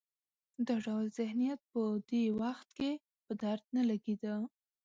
دا 0.67 0.75
ډول 0.85 1.05
ذهنیت 1.19 1.59
په 1.71 1.81
دې 2.09 2.23
وخت 2.41 2.67
کې 2.77 2.91
په 3.25 3.31
درد 3.41 3.63
نه 3.75 3.81
لګېده. 3.89 4.35